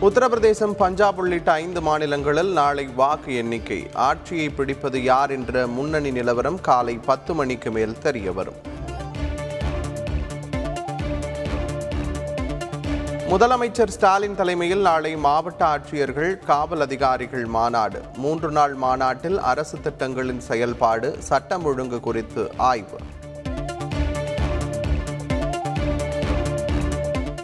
[0.00, 3.86] உத்தரப்பிரதேசம் பஞ்சாப் உள்ளிட்ட ஐந்து மாநிலங்களில் நாளை வாக்கு எண்ணிக்கை.
[3.94, 8.54] ஆட்சியை பிடிப்பது யார் என்ற முன்னணி நிலவரம் காலை பத்து மணிக்கு மேல் தெரிய வரும்.
[13.30, 18.02] முதலமைச்சர் ஸ்டாலின் தலைமையில் நாளை மாவட்ட ஆட்சியர்கள் காவல் அதிகாரிகள் மாநாடு.
[18.16, 22.98] மூன்று நாள் மாநாட்டில் அரசு திட்டங்களின் செயல்பாடு சட்டம் ஒழுங்கு குறித்து ஆய்வு.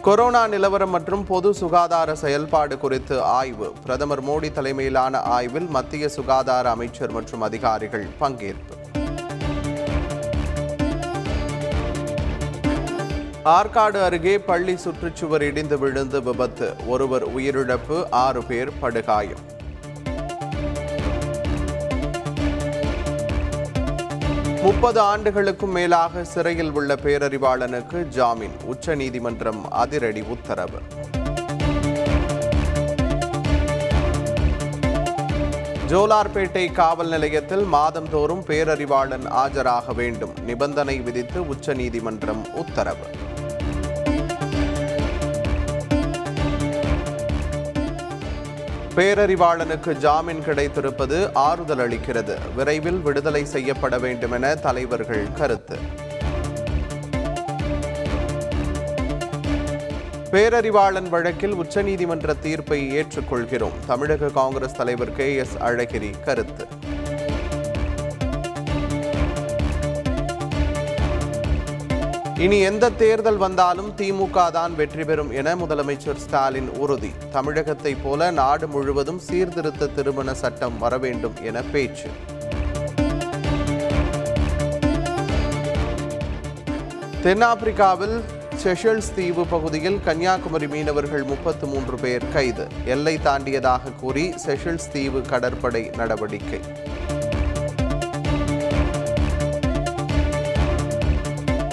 [0.05, 3.73] கொரோனா நிலவரம் மற்றும் பொது சுகாதார செயல்பாடு குறித்து ஆய்வு.
[3.83, 8.75] பிரதமர் மோடி தலைமையிலான ஆய்வில் மத்திய சுகாதார அமைச்சர் மற்றும் அதிகாரிகள் பங்கேற்பு.
[13.45, 16.73] ஆற்காடு அருகே பள்ளி சுற்றுச்சுவர் இடிந்து விழுந்து விபத்து.
[16.87, 19.53] ஒருவர் உயிரிழப்பு ஆறு பேர் படுகாயம்.
[24.65, 28.51] முப்பது ஆண்டுகளுக்கும் மேலாக சிறையில் உள்ள பேரறிவாளனுக்கு ஜாமீன்.
[28.63, 30.79] உச்சநீதிமன்றம் அதிரடி உத்தரவு.
[35.87, 40.33] ஜோலார்பேட்டை காவல் நிலையத்தில் மாதந்தோறும் பேரறிவாளன் ஆஜராக வேண்டும்.
[40.45, 43.05] நிபந்தனை விதித்து உச்சநீதிமன்றம் உத்தரவு.
[48.95, 52.37] பேரறிவாளனுக்கு ஜாமீன் கிடைத்திருப்பது ஆறுதல் அளிக்கிறது.
[52.55, 55.77] விரைவில் விடுதலை செய்யப்பட வேண்டும் என தலைவர்கள் கருத்து.
[60.31, 63.77] பேரறிவாளன் வழக்கில் உச்சநீதிமன்ற தீர்ப்பை ஏற்றுக்கொள்கிறோம்.
[63.87, 66.67] தமிழக காங்கிரஸ் தலைவர் கே எஸ் அழகிரி கருத்து.
[72.39, 77.11] இனி எந்த தேர்தல் வந்தாலும் திமுக தான் வெற்றி பெறும் என முதலமைச்சர் ஸ்டாலின் உறுதி.
[77.31, 82.09] தமிழகத்தைப் போல நாடு முழுவதும் சீர்திருத்த திருமண சட்டம் வர வேண்டும் என பேச்சு.
[87.23, 88.21] தென்னாப்பிரிக்காவில்
[88.63, 92.67] செஷல்ஸ் தீவு பகுதியில் கன்னியாகுமரி மீனவர்கள் முப்பத்து மூன்று பேர் கைது.
[92.85, 96.59] எல்லை தாண்டியதாக கூறி செஷல்ஸ் தீவு கடற்படை நடவடிக்கை.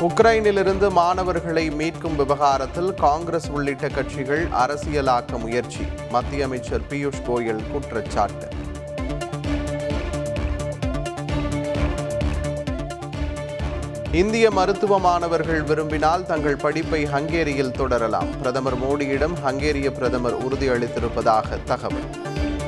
[0.02, 5.80] உக்ரைனிலிருந்து மாணவர்களை மீட்கும் விவகாரத்தில் காங்கிரஸ் உள்ளிட்ட கட்சிகள் அரசியலாக்க முயற்சி.
[6.10, 8.48] மத்திய அமைச்சர் பியூஷ் கோயல் குற்றச்சாட்டு.
[14.12, 18.38] இந்திய மருத்துவ மாணவர்கள் விரும்பினால் தங்கள் படிப்பை ஹங்கேரியில் தொடரலாம்.
[18.38, 22.30] பிரதமர் மோடியிடம் ஹங்கேரிய பிரதமர் உறுதியளித்திருப்பதாக தகவல்.